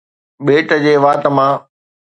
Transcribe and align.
پيٽ 0.45 0.69
جي 0.83 0.93
وات 1.03 1.23
مان 1.35 1.51